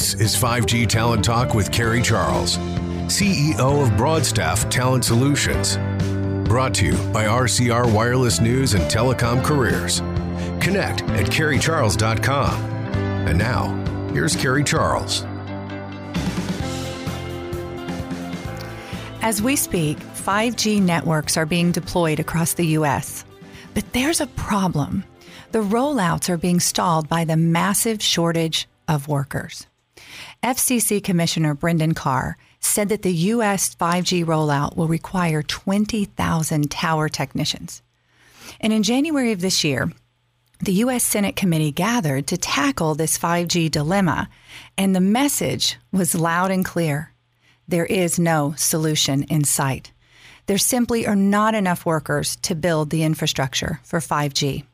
[0.00, 2.56] This is 5G Talent Talk with Carrie Charles,
[3.08, 5.76] CEO of Broadstaff Talent Solutions.
[6.48, 10.00] Brought to you by RCR Wireless News and Telecom Careers.
[10.64, 12.62] Connect at carriecharles.com.
[13.28, 13.68] And now,
[14.14, 15.22] here's Carrie Charles.
[19.20, 23.26] As we speak, 5G networks are being deployed across the U.S.
[23.74, 25.04] But there's a problem.
[25.52, 29.66] The rollouts are being stalled by the massive shortage of workers.
[30.42, 33.74] FCC Commissioner Brendan Carr said that the U.S.
[33.74, 37.82] 5G rollout will require 20,000 tower technicians.
[38.58, 39.92] And in January of this year,
[40.60, 41.04] the U.S.
[41.04, 44.30] Senate committee gathered to tackle this 5G dilemma,
[44.78, 47.12] and the message was loud and clear.
[47.68, 49.92] There is no solution in sight.
[50.46, 54.64] There simply are not enough workers to build the infrastructure for 5G.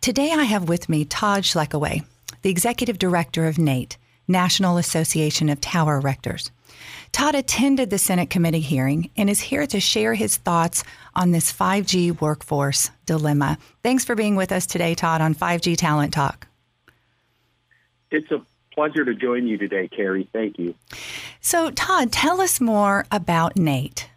[0.00, 2.04] Today, I have with me Todd Schlekeway,
[2.42, 6.50] the executive director of NATE, National Association of Tower Erectors.
[7.12, 11.52] Todd attended the Senate committee hearing and is here to share his thoughts on this
[11.52, 13.58] 5G workforce dilemma.
[13.82, 16.46] Thanks for being with us today, Todd, on 5G Talent Talk.
[18.10, 20.28] It's a pleasure to join you today, Carrie.
[20.32, 20.74] Thank you.
[21.40, 24.10] So, Todd, tell us more about NATE.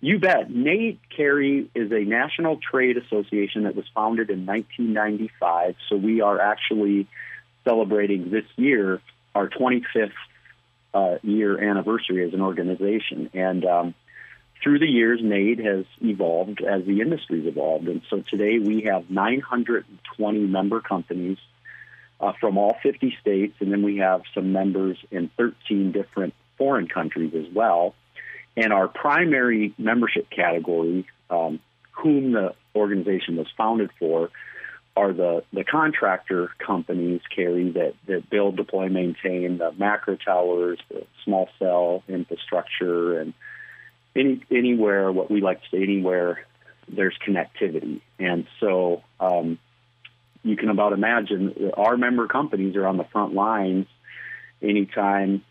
[0.00, 0.50] You bet.
[0.50, 5.74] NATE Carrie is a national trade association that was founded in 1995.
[5.88, 7.08] So we are actually
[7.68, 9.00] celebrating this year
[9.34, 10.12] our 25th
[10.94, 13.30] uh, year anniversary as an organization.
[13.34, 13.94] And um,
[14.62, 17.88] through the years, NATE has evolved as the industry's evolved.
[17.88, 21.38] And so today we have 920 member companies
[22.20, 26.88] uh, from all 50 states, and then we have some members in 13 different foreign
[26.88, 27.94] countries as well.
[28.56, 31.60] And our primary membership category, um,
[31.92, 34.30] whom the organization was founded for,
[34.98, 41.06] are the, the contractor companies, Carrie, that, that build, deploy, maintain the macro towers, the
[41.24, 43.32] small cell infrastructure, and
[44.16, 46.44] any anywhere, what we like to say, anywhere
[46.88, 48.00] there's connectivity.
[48.18, 49.58] And so um,
[50.42, 53.86] you can about imagine our member companies are on the front lines
[54.60, 55.44] anytime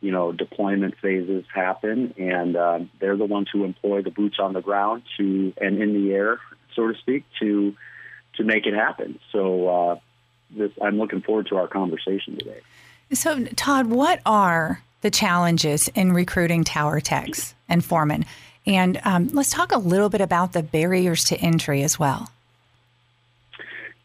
[0.00, 4.52] you know, deployment phases happen, and uh, they're the ones who employ the boots on
[4.52, 6.40] the ground to and in the air,
[6.74, 7.76] so to speak, to
[8.34, 9.18] to make it happen.
[9.30, 9.98] So, uh,
[10.50, 12.60] this I'm looking forward to our conversation today.
[13.12, 18.24] So, Todd, what are the challenges in recruiting tower techs and foremen?
[18.66, 22.30] And um, let's talk a little bit about the barriers to entry as well.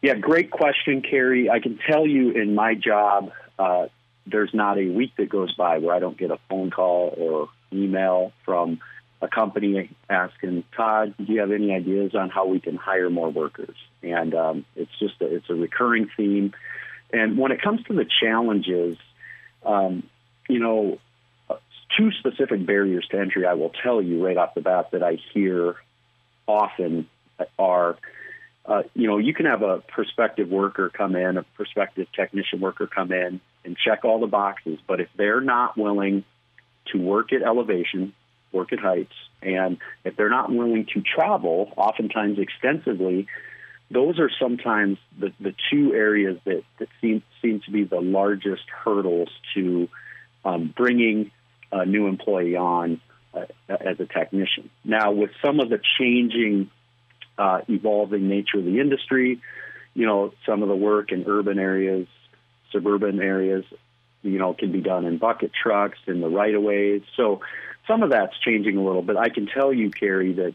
[0.02, 1.50] Yeah, great question, Carrie.
[1.50, 3.86] I can tell you in my job, uh,
[4.26, 7.48] there's not a week that goes by where I don't get a phone call or
[7.72, 8.80] email from
[9.20, 13.30] a company asking Todd, do you have any ideas on how we can hire more
[13.30, 13.76] workers?
[14.02, 16.52] And um, it's just a, it's a recurring theme.
[17.12, 18.96] And when it comes to the challenges,
[19.64, 20.04] um,
[20.48, 20.98] you know,
[21.96, 25.18] two specific barriers to entry I will tell you right off the bat that I
[25.32, 25.76] hear
[26.46, 27.08] often
[27.58, 27.96] are
[28.68, 32.86] uh, you know, you can have a prospective worker come in, a prospective technician worker
[32.86, 36.22] come in and check all the boxes, but if they're not willing
[36.92, 38.12] to work at elevation,
[38.52, 43.26] work at heights, and if they're not willing to travel, oftentimes extensively,
[43.90, 48.64] those are sometimes the, the two areas that, that seem, seem to be the largest
[48.84, 49.88] hurdles to
[50.44, 51.30] um, bringing
[51.72, 53.00] a new employee on
[53.34, 54.70] uh, as a technician.
[54.84, 56.70] Now, with some of the changing
[57.38, 59.40] uh, evolving nature of the industry.
[59.94, 62.06] You know, some of the work in urban areas,
[62.72, 63.64] suburban areas,
[64.22, 67.02] you know, can be done in bucket trucks in the right of ways.
[67.16, 67.40] So
[67.86, 69.16] some of that's changing a little bit.
[69.16, 70.54] I can tell you, Carrie, that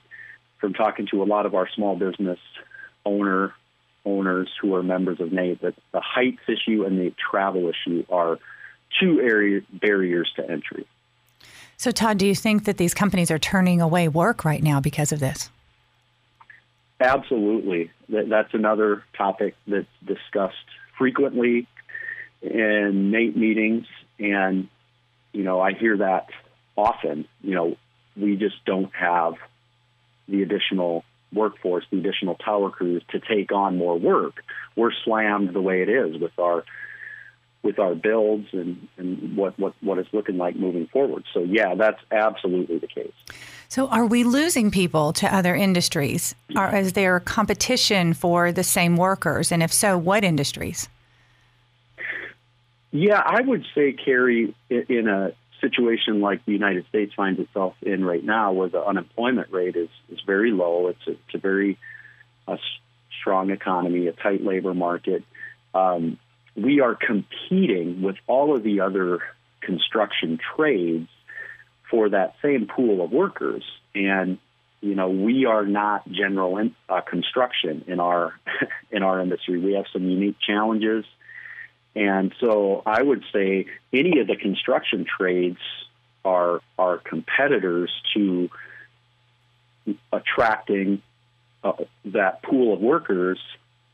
[0.59, 2.40] from talking to a lot of our small business
[3.06, 3.53] owner
[4.06, 8.38] owners who are members of NATE, that the heights issue and the travel issue are
[9.00, 10.85] two area barriers to entry.
[11.78, 15.12] So, Todd, do you think that these companies are turning away work right now because
[15.12, 15.50] of this?
[17.00, 17.91] Absolutely.
[18.09, 20.56] That's another topic that's discussed
[20.98, 21.68] frequently
[22.44, 23.86] in NATE meetings.
[24.19, 24.68] And,
[25.31, 26.28] you know, I hear that
[26.75, 27.28] often.
[27.42, 27.78] You know,
[28.16, 29.34] we just don't have
[30.28, 31.04] the additional
[31.34, 34.44] workforce, the additional tower crews to take on more work.
[34.75, 36.63] We're slammed the way it is with our
[37.63, 41.24] with our builds and, and what, what, what it's looking like moving forward.
[41.34, 43.13] So yeah, that's absolutely the case.
[43.69, 46.36] So, are we losing people to other industries?
[46.56, 49.51] Are, is there competition for the same workers?
[49.51, 50.90] And if so, what industries?
[52.94, 55.31] Yeah, I would say, Carrie, in a
[55.62, 59.90] situation like the United States finds itself in right now, where the unemployment rate is,
[60.10, 61.80] is very low, it's a, it's a very
[62.48, 62.57] uh,
[63.19, 65.24] strong economy, a tight labor market.
[65.74, 66.19] Um,
[66.56, 69.19] we are competing with all of the other
[69.62, 71.10] construction trades
[71.90, 73.63] for that same pool of workers.
[73.95, 74.38] And
[74.81, 78.34] you know, we are not general in, uh, construction in our
[78.92, 79.57] in our industry.
[79.60, 81.06] We have some unique challenges,
[81.95, 85.60] and so I would say any of the construction trades
[86.25, 88.50] are are competitors to
[90.12, 91.01] attracting
[91.63, 91.74] uh,
[92.06, 93.40] that pool of workers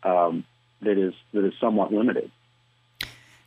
[0.04, 0.44] um,
[0.81, 2.31] that is that is somewhat limited.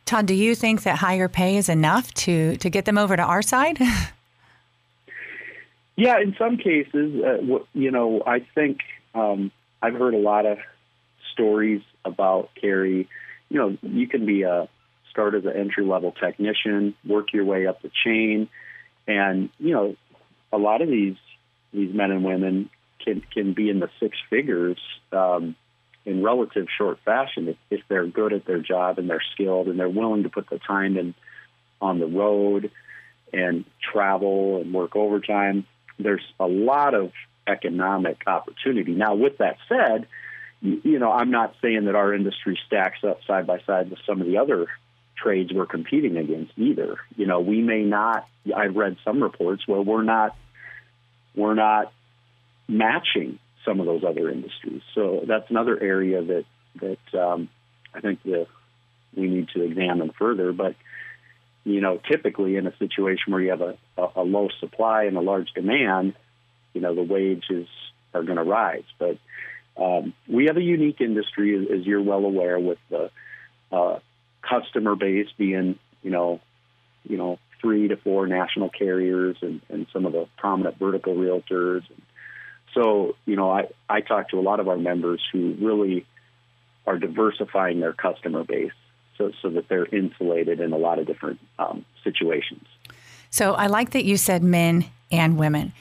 [0.05, 3.23] Todd, do you think that higher pay is enough to to get them over to
[3.23, 3.79] our side?
[5.95, 8.79] yeah, in some cases, uh, you know, I think
[9.15, 9.51] um,
[9.81, 10.59] I've heard a lot of
[11.31, 13.07] stories about Carrie.
[13.49, 14.67] You know, you can be a
[15.11, 18.49] start as an entry level technician, work your way up the chain,
[19.07, 19.95] and you know,
[20.51, 21.15] a lot of these
[21.71, 22.69] these men and women
[23.03, 24.79] can can be in the six figures
[25.11, 25.55] um,
[26.05, 29.79] in relative short fashion if, if they're good at their job and they're skilled and
[29.79, 31.13] they're willing to put the time in
[31.81, 32.71] on the road
[33.31, 35.65] and travel and work overtime.
[35.99, 37.11] There's a lot of
[37.47, 38.93] economic opportunity.
[38.93, 40.07] Now, with that said,
[40.63, 44.21] you, know, I'm not saying that our industry stacks up side by side with some
[44.21, 44.67] of the other
[45.21, 46.97] trades we're competing against either.
[47.17, 48.25] You know, we may not.
[48.55, 50.35] I've read some reports where we're not
[51.35, 51.91] we're not
[52.67, 54.81] matching some of those other industries.
[54.95, 56.45] So that's another area that
[56.79, 57.49] that um,
[57.93, 58.47] I think the,
[59.15, 60.53] we need to examine further.
[60.53, 60.75] But
[61.65, 65.17] you know, typically in a situation where you have a, a, a low supply and
[65.17, 66.13] a large demand,
[66.73, 67.67] you know, the wages
[68.13, 68.83] are going to rise.
[68.97, 69.17] But
[69.77, 73.09] um, we have a unique industry, as you're well aware, with the
[73.71, 73.99] uh,
[74.41, 76.39] customer base being, you know,
[77.07, 81.83] you know, three to four national carriers and, and some of the prominent vertical realtors.
[82.73, 86.05] So, you know, I, I talk to a lot of our members who really
[86.85, 88.71] are diversifying their customer base
[89.17, 92.65] so, so that they're insulated in a lot of different um, situations.
[93.29, 95.73] So I like that you said men and women.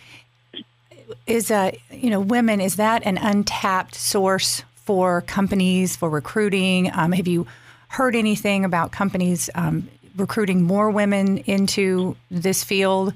[1.27, 6.91] Is a you know women is that an untapped source for companies for recruiting?
[6.93, 7.47] Um, have you
[7.89, 13.15] heard anything about companies um, recruiting more women into this field?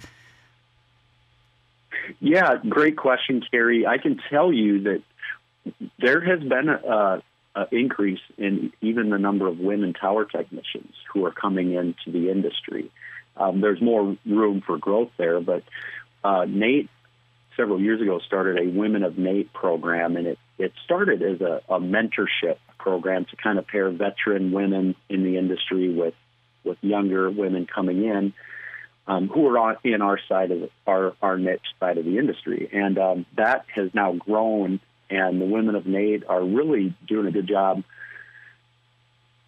[2.21, 3.87] Yeah, great question, Carrie.
[3.87, 5.03] I can tell you that
[5.99, 7.23] there has been a,
[7.55, 12.31] a, increase in even the number of women tower technicians who are coming into the
[12.31, 12.91] industry.
[13.37, 15.65] Um, there's more room for growth there, but
[16.23, 16.89] uh, NATE
[17.57, 21.63] several years ago started a Women of NATE program, and it, it started as a,
[21.69, 26.15] a mentorship program to kind of pair veteran women in the industry with
[26.65, 28.33] with younger women coming in
[29.07, 32.69] um, who are on, in our side of our our niche side of the industry,
[32.73, 34.81] and um, that has now grown.
[35.09, 37.85] And the women of NATE are really doing a good job,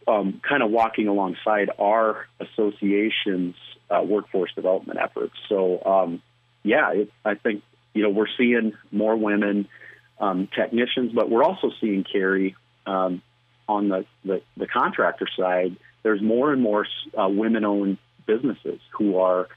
[0.06, 3.56] um, kind of walking alongside our association's
[3.90, 5.34] uh, workforce development efforts.
[5.48, 6.22] So, um,
[6.62, 7.64] yeah, it, I think
[7.98, 9.68] you know we're seeing more women
[10.20, 12.56] um, technicians, but we're also seeing Carrie
[12.86, 13.22] um,
[13.68, 16.86] on the, the, the contractor side there's more and more
[17.20, 19.48] uh, women-owned businesses who are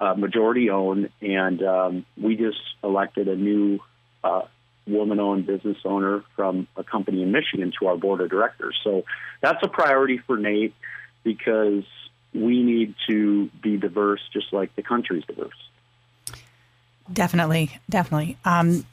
[0.00, 3.78] uh, majority-owned, and um, we just elected a new
[4.24, 4.42] uh,
[4.86, 8.78] woman-owned business owner from a company in Michigan to our board of directors.
[8.82, 9.04] So
[9.40, 10.74] that's a priority for NATE
[11.24, 11.84] because
[12.34, 15.52] we need to be diverse, just like the country's diverse.
[17.10, 18.36] Definitely, definitely.
[18.44, 18.84] Um,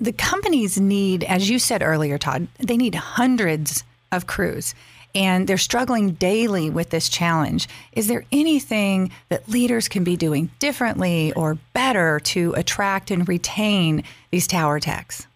[0.00, 4.74] the companies need, as you said earlier, Todd, they need hundreds of crews
[5.14, 7.68] and they're struggling daily with this challenge.
[7.92, 14.02] Is there anything that leaders can be doing differently or better to attract and retain
[14.30, 15.26] these tower techs?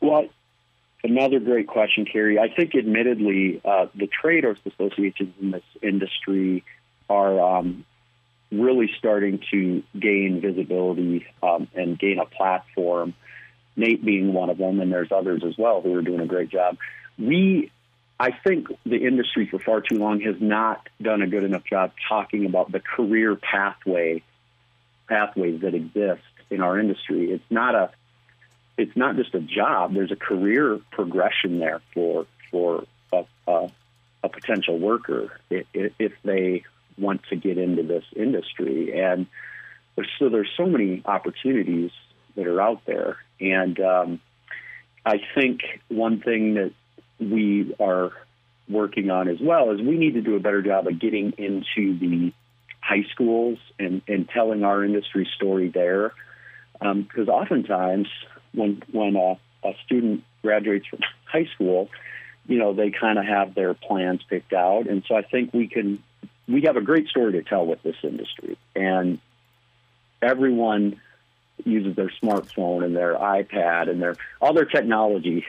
[0.00, 0.26] Well,
[1.04, 2.40] another great question, Carrie.
[2.40, 6.64] I think, admittedly, uh, the trade associations in this industry
[7.08, 7.84] are um,
[8.52, 13.14] really starting to gain visibility um, and gain a platform.
[13.74, 16.50] NATE being one of them, and there's others as well who are doing a great
[16.50, 16.76] job.
[17.18, 17.70] We
[18.20, 21.92] I think the industry for far too long has not done a good enough job
[22.08, 24.22] talking about the career pathway
[25.08, 27.32] pathways that exist in our industry.
[27.32, 27.90] It's not a
[28.78, 29.94] it's not just a job.
[29.94, 33.68] There's a career progression there for for a, a,
[34.22, 36.64] a potential worker if they
[36.98, 39.00] want to get into this industry.
[39.00, 39.26] And
[39.96, 41.90] there's, so there's so many opportunities
[42.36, 43.18] that are out there.
[43.40, 44.20] And um,
[45.04, 46.72] I think one thing that
[47.18, 48.12] we are
[48.68, 51.98] working on as well is we need to do a better job of getting into
[51.98, 52.32] the
[52.80, 56.12] high schools and, and telling our industry story there.
[56.80, 58.08] Because um, oftentimes,
[58.52, 61.88] when when a, a student graduates from high school,
[62.46, 64.88] you know, they kind of have their plans picked out.
[64.88, 66.02] And so I think we can,
[66.48, 68.58] we have a great story to tell with this industry.
[68.74, 69.18] And
[70.20, 71.00] everyone
[71.64, 75.44] uses their smartphone and their iPad and their all their technology.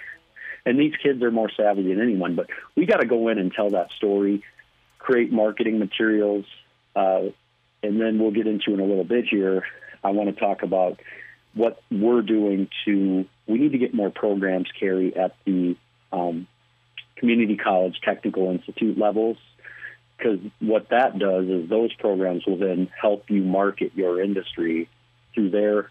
[0.66, 3.52] And these kids are more savvy than anyone, but we got to go in and
[3.54, 4.44] tell that story,
[4.98, 6.46] create marketing materials,
[6.96, 7.24] uh,
[7.82, 9.66] and then we'll get into in a little bit here.
[10.04, 11.02] I want to talk about
[11.54, 13.26] what we're doing to.
[13.46, 15.76] We need to get more programs Carrie at the
[16.14, 16.48] um,
[17.18, 19.38] community college technical institute levels
[20.18, 24.90] because what that does is those programs will then help you market your industry
[25.34, 25.90] through their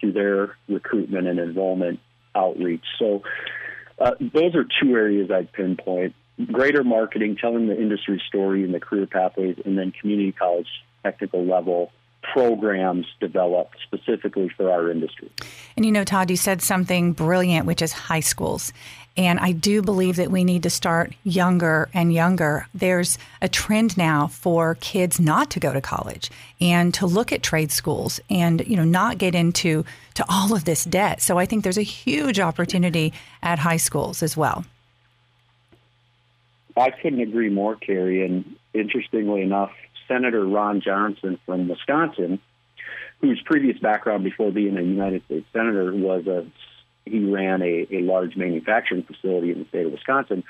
[0.00, 2.00] through their recruitment and enrollment
[2.34, 2.84] outreach.
[2.98, 3.22] So
[3.98, 6.14] uh, those are two areas I'd pinpoint:
[6.50, 10.68] greater marketing, telling the industry story and the career pathways, and then community college
[11.02, 11.92] technical level
[12.32, 15.30] programs developed specifically for our industry.
[15.76, 18.72] And you know, Todd, you said something brilliant, which is high schools.
[19.16, 22.68] And I do believe that we need to start younger and younger.
[22.72, 26.30] There's a trend now for kids not to go to college
[26.60, 30.64] and to look at trade schools and, you know, not get into to all of
[30.64, 31.20] this debt.
[31.20, 34.64] So I think there's a huge opportunity at high schools as well.
[36.76, 38.24] I couldn't agree more, Carrie.
[38.24, 39.72] And interestingly enough,
[40.08, 42.40] Senator Ron Johnson from Wisconsin,
[43.20, 46.46] whose previous background before being a United States Senator was a
[47.04, 50.44] he ran a, a large manufacturing facility in the state of Wisconsin.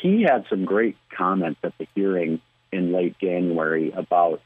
[0.00, 2.40] He had some great comments at the hearing
[2.72, 4.40] in late January about,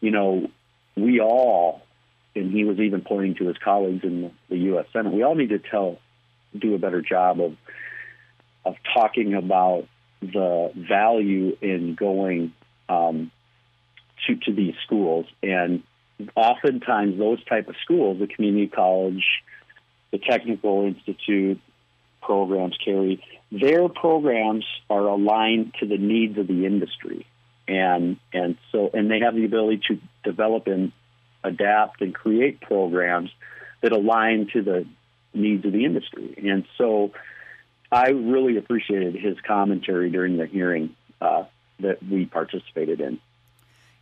[0.00, 0.50] you know,
[0.96, 1.82] we all,
[2.34, 4.86] and he was even pointing to his colleagues in the, U.S.
[4.92, 5.98] Senate, we all need to tell,
[6.56, 7.56] do a better job of
[8.66, 9.86] of talking about
[10.22, 12.54] the value in going
[12.88, 13.30] um,
[14.26, 15.82] to to these schools, and
[16.36, 19.24] oftentimes those type of schools, the community college,
[20.10, 21.60] the Technical Institute
[22.22, 27.26] programs Carrie, their programs are aligned to the needs of the industry.
[27.66, 30.92] And and so and they have the ability to develop and
[31.42, 33.30] adapt and create programs
[33.82, 34.86] that align to the
[35.32, 36.34] needs of the industry.
[36.38, 37.12] And so
[37.90, 41.44] I really appreciated his commentary during the hearing uh,
[41.80, 43.18] that we participated in.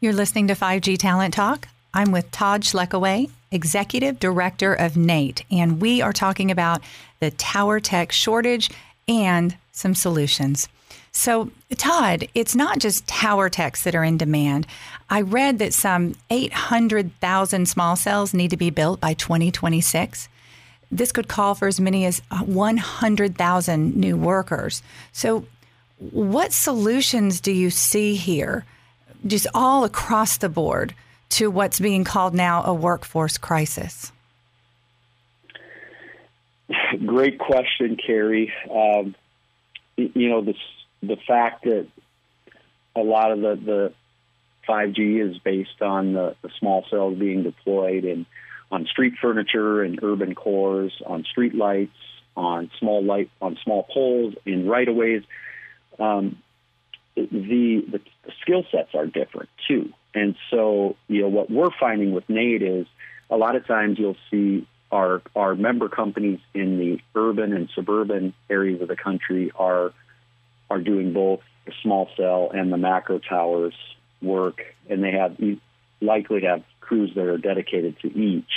[0.02, 1.68] You're listening to 5G Talent Talk.
[1.94, 6.82] I'm with Todd Schlekeway, Executive Director of NATE, and we are talking about
[7.20, 8.68] the tower tech shortage
[9.06, 10.68] and some solutions.
[11.12, 14.66] So, Todd, it's not just tower techs that are in demand.
[15.08, 20.28] I read that some 800,000 small cells need to be built by 2026.
[20.90, 24.82] This could call for as many as uh, 100,000 new workers.
[25.12, 25.46] So,
[26.00, 28.64] what solutions do you see here,
[29.26, 30.94] just all across the board,
[31.30, 34.12] to what's being called now a workforce crisis?
[37.06, 38.52] Great question, Carrie.
[38.70, 39.14] Um,
[39.96, 40.54] you know, the,
[41.02, 41.86] the fact that
[42.94, 43.92] a lot of the, the
[44.68, 48.26] 5G is based on the, the small cells being deployed and
[48.70, 51.96] on street furniture and urban cores, on street lights,
[52.36, 55.22] on small light, on small poles, in right of ways.
[55.98, 56.38] Um,
[57.14, 58.00] the, the,
[58.42, 59.92] skill sets are different too.
[60.14, 62.86] And so, you know, what we're finding with NATE is
[63.30, 68.34] a lot of times you'll see our our member companies in the urban and suburban
[68.50, 69.92] areas of the country are
[70.70, 73.74] are doing both the small cell and the macro towers
[74.20, 75.36] work, and they have
[76.00, 78.50] likely have crews that are dedicated to each.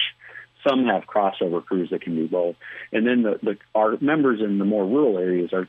[0.67, 2.55] Some have crossover crews that can do both,
[2.91, 5.67] and then the, the our members in the more rural areas are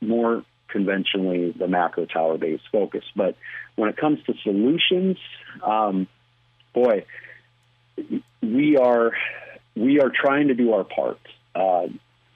[0.00, 3.04] more conventionally the macro tower based focus.
[3.14, 3.36] But
[3.76, 5.18] when it comes to solutions,
[5.62, 6.06] um,
[6.72, 7.04] boy,
[8.42, 9.12] we are
[9.76, 11.20] we are trying to do our part,
[11.54, 11.86] uh,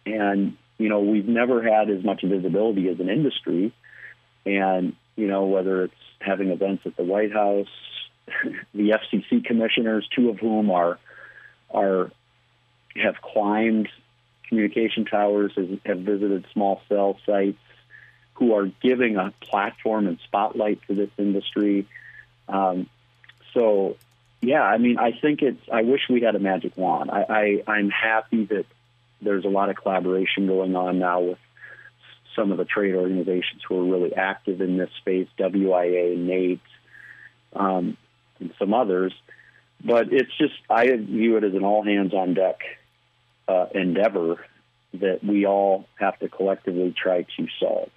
[0.07, 3.73] and you know we've never had as much visibility as an industry,
[4.45, 7.69] and you know whether it's having events at the White House,
[8.75, 10.99] the FCC commissioners, two of whom are
[11.71, 12.11] are
[13.03, 13.89] have climbed
[14.49, 15.53] communication towers,
[15.85, 17.59] have visited small cell sites,
[18.35, 21.87] who are giving a platform and spotlight to this industry.
[22.49, 22.89] Um,
[23.53, 23.97] so,
[24.41, 25.61] yeah, I mean, I think it's.
[25.73, 27.11] I wish we had a magic wand.
[27.11, 28.67] I, I I'm happy that
[29.23, 31.39] there's a lot of collaboration going on now with
[32.37, 36.61] some of the trade organizations who are really active in this space, WIA, NATE,
[37.55, 37.97] um,
[38.41, 39.15] and some others.
[39.83, 42.61] But it's just, I view it as an all hands on deck
[43.47, 44.45] uh, endeavor
[44.95, 47.91] that we all have to collectively try to solve.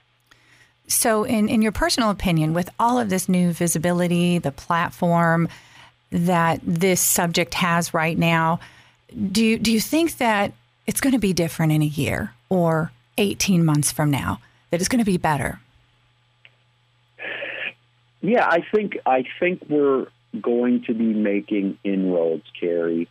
[0.87, 5.49] So, in, in your personal opinion, with all of this new visibility, the platform
[6.11, 8.59] that this subject has right now,
[9.31, 10.53] do you, do you think that
[10.85, 14.39] it's going to be different in a year or 18 months from now?
[14.69, 15.59] that it's going to be better?
[18.21, 20.07] Yeah, I think I think we're
[20.41, 23.07] going to be making inroads, Carrie.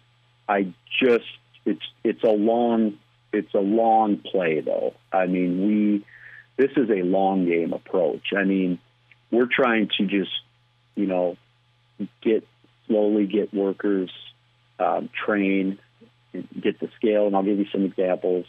[0.48, 1.24] I just
[1.64, 2.98] it's it's a long
[3.32, 4.94] it's a long play though.
[5.12, 6.04] I mean, we
[6.56, 8.32] this is a long game approach.
[8.36, 8.78] I mean,
[9.30, 10.30] we're trying to just
[10.94, 11.36] you know
[12.22, 12.46] get
[12.86, 14.10] slowly get workers
[14.78, 15.78] um, trained,
[16.32, 18.46] get the scale, and I'll give you some examples.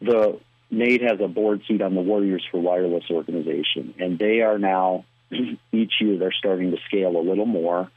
[0.00, 4.58] The NATE has a board seat on the Warriors for Wireless organization, and they are
[4.58, 5.04] now
[5.72, 7.90] each year they're starting to scale a little more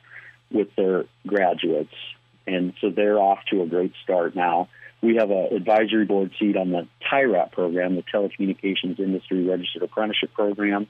[0.51, 1.94] with their graduates,
[2.46, 4.70] and so they're off to a great start now.
[5.05, 10.33] We have an advisory board seat on the TIRAP program, the Telecommunications Industry Registered Apprenticeship
[10.33, 10.88] Program.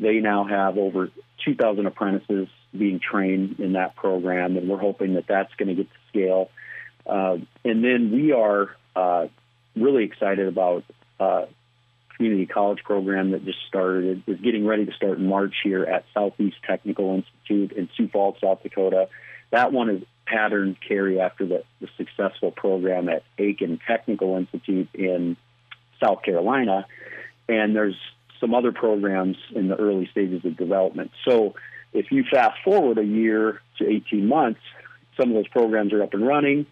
[0.00, 1.10] They now have over
[1.44, 5.88] 2,000 apprentices being trained in that program, and we're hoping that that's going to get
[5.88, 6.50] to scale.
[7.06, 9.28] Uh, and then we are uh,
[9.76, 10.82] really excited about
[11.20, 11.46] uh,
[12.16, 16.04] community college program that just started is getting ready to start in March here at
[16.12, 19.08] Southeast Technical Institute in Sioux Falls, South Dakota.
[19.52, 25.36] That one is patterned Carrie after the, the successful program at Aiken Technical Institute in
[26.02, 26.86] South Carolina,
[27.48, 27.96] and there's
[28.40, 31.10] some other programs in the early stages of development.
[31.26, 31.54] So
[31.92, 34.60] if you fast forward a year to 18 months,
[35.16, 36.66] some of those programs are up and running.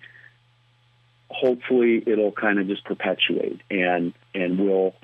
[1.31, 4.95] Hopefully, it'll kind of just perpetuate, and and we'll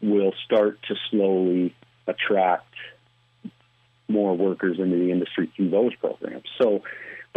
[0.00, 1.74] we'll start to slowly
[2.06, 2.74] attract
[4.08, 6.44] more workers into the industry through those programs.
[6.60, 6.82] So,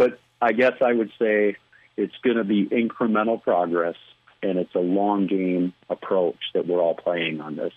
[0.02, 1.56] but I guess I would say
[1.96, 3.94] it's going to be incremental progress
[4.42, 7.72] and it's a long game approach that we're all playing on this.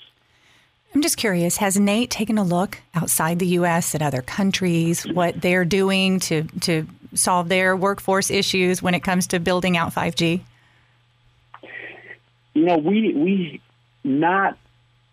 [0.95, 3.93] I'm just curious, has NATE taken a look outside the U.S.
[3.93, 9.27] at other countries, what they're doing to, to solve their workforce issues when it comes
[9.27, 10.41] to building out 5G?
[12.55, 13.61] You know, we, we
[14.03, 14.57] not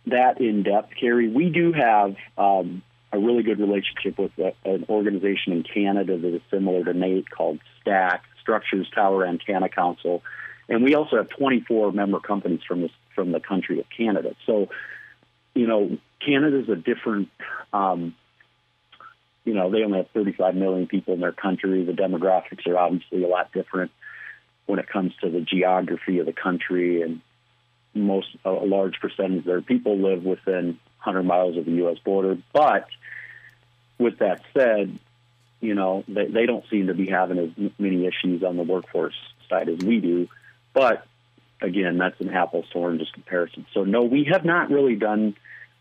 [0.07, 1.29] that in depth, Carrie.
[1.29, 2.83] We do have um,
[3.13, 7.31] a really good relationship with a, an organization in Canada that is similar to NATE
[7.31, 10.23] called STAC Structures Tower Antenna Council,
[10.69, 14.35] and we also have 24 member companies from this from the country of Canada.
[14.47, 14.69] So,
[15.55, 17.29] you know, Canada is a different.
[17.73, 18.15] Um,
[19.45, 21.85] you know, they only have 35 million people in their country.
[21.85, 23.91] The demographics are obviously a lot different
[24.67, 27.21] when it comes to the geography of the country and
[27.95, 31.99] most a large percentage of their people live within 100 miles of the U.S.
[32.05, 32.39] border.
[32.53, 32.87] But
[33.99, 34.99] with that said,
[35.61, 39.15] you know they, they don't seem to be having as many issues on the workforce
[39.49, 40.29] side as we do.
[40.75, 41.07] But
[41.63, 43.67] again, that's an apples to oranges comparison.
[43.73, 45.37] So no, we have not really done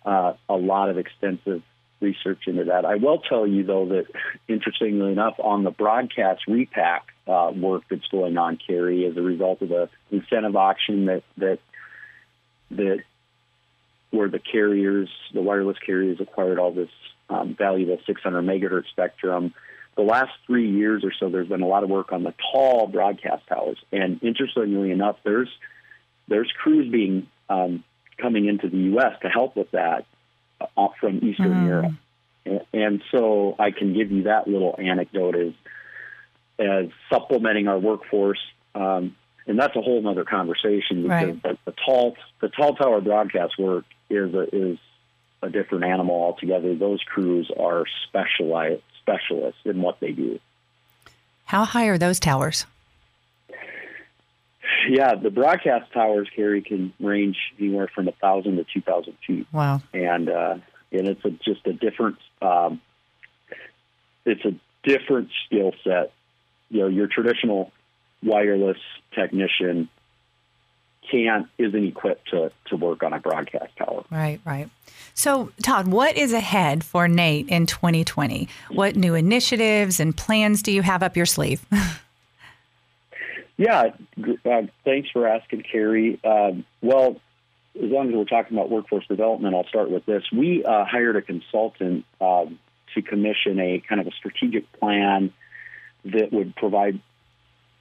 [0.05, 1.63] uh, a lot of extensive
[1.99, 2.85] research into that.
[2.85, 4.05] I will tell you though that
[4.47, 9.61] interestingly enough, on the broadcast repack uh, work that's going on, Carrie, as a result
[9.61, 11.59] of the incentive auction that that
[12.71, 13.03] that
[14.11, 16.89] where the carriers, the wireless carriers, acquired all this
[17.29, 19.53] um, valuable 600 megahertz spectrum.
[19.95, 22.87] The last three years or so, there's been a lot of work on the tall
[22.87, 25.49] broadcast towers, and interestingly enough, there's
[26.27, 27.83] there's crews being um,
[28.17, 29.13] coming into the U.S.
[29.21, 30.05] to help with that
[30.77, 31.67] uh, from Eastern mm.
[31.67, 31.93] Europe,
[32.45, 35.53] and, and so I can give you that little anecdote as
[36.57, 38.39] as supplementing our workforce.
[38.73, 39.15] Um,
[39.47, 41.43] and that's a whole other conversation because right.
[41.43, 44.77] the, the, tall the tall tower broadcast work is a, is
[45.41, 46.75] a different animal altogether.
[46.75, 50.39] Those crews are specialized specialists in what they do.
[51.45, 52.65] How high are those towers?
[54.89, 59.47] Yeah, the broadcast towers Carrie can range anywhere from a thousand to two thousand feet.
[59.51, 59.81] Wow!
[59.93, 60.57] And uh,
[60.91, 62.81] and it's a, just a different um,
[64.25, 66.13] it's a different skill set.
[66.69, 67.71] You know, your traditional
[68.23, 68.77] wireless
[69.13, 69.89] technician
[71.09, 74.03] can't isn't equipped to to work on a broadcast tower.
[74.11, 74.69] Right, right.
[75.13, 78.47] So, Todd, what is ahead for NATE in 2020?
[78.71, 81.65] What new initiatives and plans do you have up your sleeve?
[83.57, 83.89] yeah,
[84.45, 86.19] uh, thanks for asking, Carrie.
[86.23, 87.19] Uh, well,
[87.75, 90.23] as long as we're talking about workforce development, I'll start with this.
[90.31, 92.59] We uh, hired a consultant um,
[92.93, 95.33] to commission a kind of a strategic plan
[96.05, 96.99] that would provide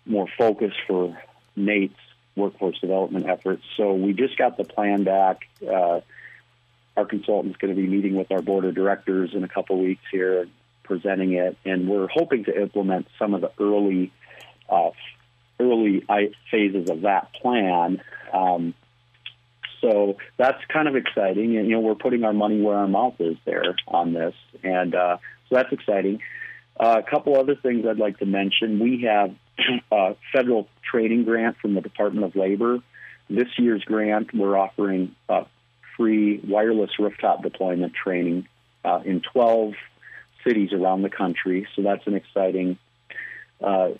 [0.05, 1.17] more focus for
[1.57, 1.95] NATE's
[2.41, 3.63] workforce development efforts.
[3.77, 5.49] So we just got the plan back.
[5.63, 6.01] Uh,
[6.97, 10.03] our consultant's going to be meeting with our board of directors in a couple weeks
[10.11, 10.47] here,
[10.83, 14.13] presenting it, and we're hoping to implement some of the early
[14.69, 14.91] uh,
[15.59, 16.05] early
[16.51, 18.03] phases of that plan.
[18.33, 18.75] Um,
[19.81, 23.15] so that's kind of exciting, and you know we're putting our money where our mouth
[23.19, 25.17] is there on this, and uh,
[25.49, 26.21] so that's exciting.
[26.79, 29.35] Uh, a couple other things I'd like to mention: we have
[29.93, 32.81] a federal training grant from the Department of Labor.
[33.29, 35.45] This year's grant, we're offering uh,
[35.97, 38.49] free wireless rooftop deployment training
[38.85, 39.75] uh, in 12
[40.45, 41.67] cities around the country.
[41.77, 42.79] So that's an exciting
[43.63, 43.91] uh,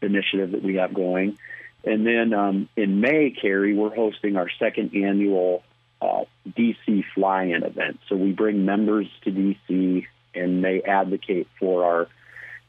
[0.00, 1.38] initiative that we have going.
[1.84, 5.62] And then um, in May, Carrie, we're hosting our second annual
[6.00, 8.00] uh, DC fly-in event.
[8.08, 12.08] So we bring members to DC and they advocate for our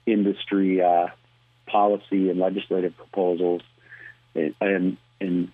[0.06, 1.08] industry uh,
[1.74, 3.62] policy and legislative proposals,
[4.36, 5.52] and, and, and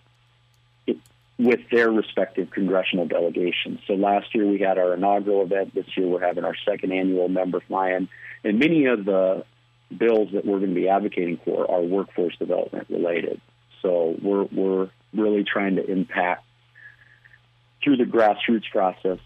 [0.85, 0.97] it,
[1.37, 3.79] with their respective congressional delegations.
[3.87, 5.73] So last year we had our inaugural event.
[5.73, 8.09] This year we're having our second annual member fly-in,
[8.43, 9.45] and many of the
[9.97, 13.41] bills that we're going to be advocating for are workforce development related.
[13.81, 16.43] So we're we're really trying to impact
[17.83, 19.19] through the grassroots process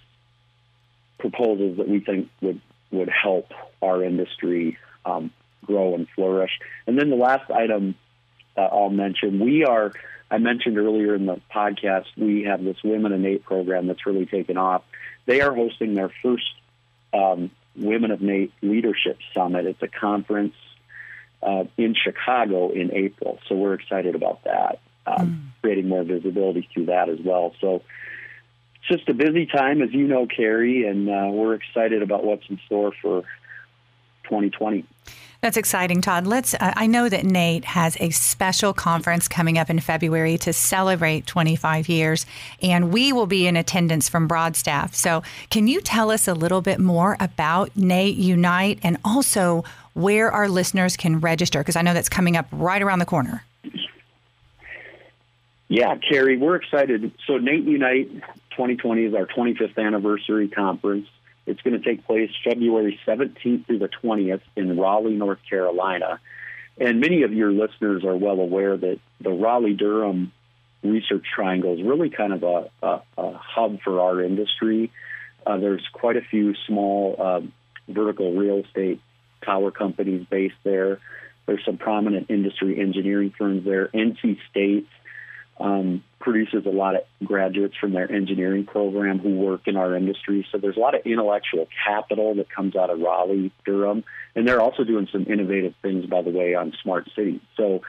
[1.17, 3.47] proposals that we think would would help
[3.81, 5.31] our industry um,
[5.63, 6.51] grow and flourish.
[6.87, 7.95] And then the last item
[8.55, 9.91] uh, I'll mention, we are.
[10.29, 14.25] I mentioned earlier in the podcast, we have this Women in NATE program that's really
[14.25, 14.83] taken off.
[15.25, 16.53] They are hosting their first
[17.13, 19.65] um, Women of NATE Leadership Summit.
[19.65, 20.55] It's a conference
[21.41, 24.79] uh, in Chicago in April, so we're excited about that.
[25.05, 25.61] Um, mm.
[25.61, 27.53] Creating more visibility through that as well.
[27.59, 27.83] So
[28.75, 32.43] it's just a busy time, as you know, Carrie, and uh, we're excited about what's
[32.49, 33.21] in store for
[34.23, 34.85] 2020.
[35.43, 36.25] That's exciting, Todd.
[36.25, 36.53] Let's.
[36.53, 41.27] Uh, I know that NATE has a special conference coming up in February to celebrate
[41.27, 42.25] 25 years,
[42.61, 44.95] and we will be in attendance from Broadstaff.
[44.95, 50.31] So, can you tell us a little bit more about NATE Unite and also where
[50.31, 51.59] our listeners can register?
[51.59, 53.43] Because I know that's coming up right around the corner.
[55.67, 57.11] Yeah, Carrie, we're excited.
[57.27, 58.09] So, NATE Unite
[58.51, 61.09] 2020 is our 25th anniversary conference.
[61.45, 66.19] It's going to take place February 17th through the 20th in Raleigh, North Carolina.
[66.79, 70.31] And many of your listeners are well aware that the Raleigh Durham
[70.83, 74.91] Research Triangle is really kind of a, a, a hub for our industry.
[75.45, 77.41] Uh, there's quite a few small uh,
[77.87, 79.01] vertical real estate
[79.45, 80.99] tower companies based there.
[81.45, 83.89] There's some prominent industry engineering firms there.
[83.89, 84.87] NC State
[85.59, 90.45] um, produces a lot of graduates from their engineering program who work in our industry.
[90.51, 94.03] So there's a lot of intellectual capital that comes out of Raleigh, Durham,
[94.35, 97.41] and they're also doing some innovative things, by the way, on smart cities.
[97.55, 97.81] So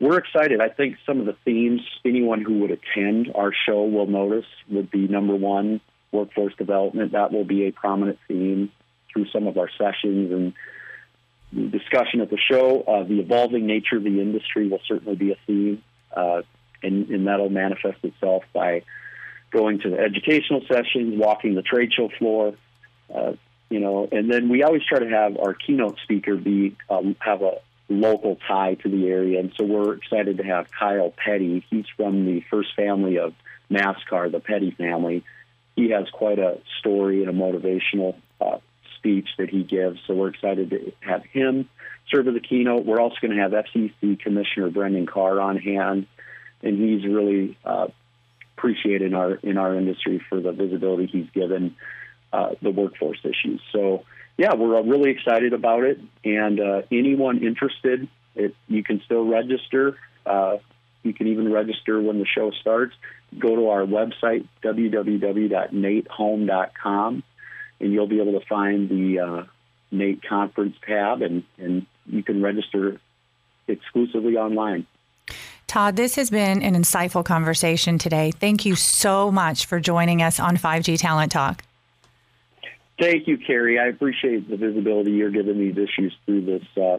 [0.00, 0.60] we're excited.
[0.60, 4.90] I think some of the themes anyone who would attend our show will notice would
[4.90, 5.80] be number one,
[6.10, 7.12] workforce development.
[7.12, 8.72] That will be a prominent theme
[9.12, 10.54] through some of our sessions
[11.52, 12.82] and discussion at the show.
[12.82, 15.82] Uh, the evolving nature of the industry will certainly be a theme.
[16.14, 16.42] Uh,
[16.82, 18.82] and, and that'll manifest itself by
[19.50, 22.54] going to the educational sessions, walking the trade show floor,
[23.14, 23.32] uh,
[23.68, 27.42] you know, and then we always try to have our keynote speaker be um, have
[27.42, 31.64] a local tie to the area, and so we're excited to have Kyle Petty.
[31.70, 33.34] He's from the first family of
[33.70, 35.24] NASCAR, the Petty family.
[35.76, 38.58] He has quite a story and a motivational uh,
[38.96, 41.68] speech that he gives, so we're excited to have him
[42.10, 42.84] serve as a keynote.
[42.84, 46.06] We're also going to have FCC Commissioner Brendan Carr on hand
[46.62, 47.88] and he's really uh,
[48.56, 51.74] appreciated in our in our industry for the visibility he's given
[52.32, 53.60] uh, the workforce issues.
[53.72, 54.04] So
[54.36, 59.98] yeah, we're really excited about it, and uh, anyone interested, it, you can still register.
[60.24, 60.56] Uh,
[61.02, 62.94] you can even register when the show starts.
[63.38, 67.22] Go to our website www.natehome.com,
[67.80, 69.44] and you'll be able to find the uh,
[69.90, 73.00] NATE conference tab, and, and you can register
[73.66, 74.86] exclusively online.
[75.70, 78.32] Todd, this has been an insightful conversation today.
[78.32, 81.62] Thank you so much for joining us on 5G Talent Talk.
[82.98, 83.78] Thank you, Carrie.
[83.78, 86.98] I appreciate the visibility you're giving these issues through this uh,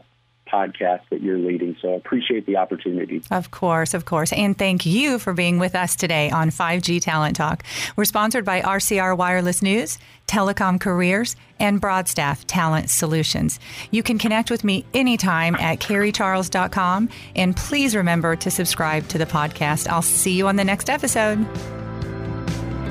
[0.52, 1.76] podcast that you're leading.
[1.82, 3.22] So I appreciate the opportunity.
[3.32, 4.34] Of course, of course.
[4.34, 7.64] And thank you for being with us today on 5G Talent Talk.
[7.96, 13.60] We're sponsored by RCR Wireless News, Telecom Careers, and Broadstaff Talent Solutions.
[13.92, 17.10] You can connect with me anytime at carriecharles.com.
[17.36, 19.88] And please remember to subscribe to the podcast.
[19.88, 21.40] I'll see you on the next episode.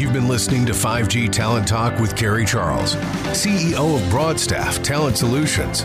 [0.00, 2.96] You've been listening to 5G Talent Talk with Carrie Charles,
[3.34, 5.84] CEO of Broadstaff Talent Solutions.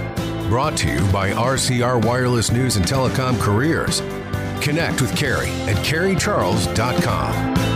[0.49, 4.01] Brought to you by RCR Wireless News and Telecom Careers.
[4.62, 7.74] Connect with Carrie at carriecharles.com.